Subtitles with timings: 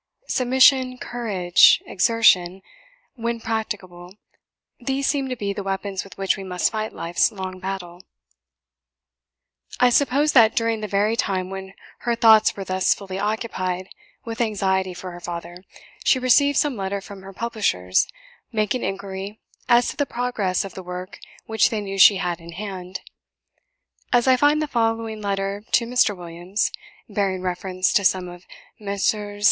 [0.29, 2.63] Submission, courage, exertion,
[3.13, 4.15] when practicable
[4.79, 8.01] these seem to be the weapons with which we must fight life's long battle."
[9.79, 13.89] I suppose that, during the very time when her thoughts were thus fully occupied
[14.25, 15.63] with anxiety for her father,
[16.03, 18.07] she received some letter from her publishers,
[18.51, 19.39] making inquiry
[19.69, 23.01] as to the progress of the work which they knew she had in hand,
[24.11, 26.17] as I find the following letter to Mr.
[26.17, 26.71] Williams,
[27.07, 28.47] bearing reference to some of
[28.79, 29.39] Messrs.